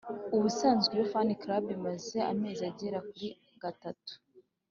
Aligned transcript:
ubusanzwe 0.35 0.91
iyo 0.95 1.05
fan 1.11 1.29
club 1.41 1.65
imaze 1.77 2.17
amezi 2.31 2.61
agera 2.71 2.97
kuri 3.09 3.27
gatatu 3.61 4.13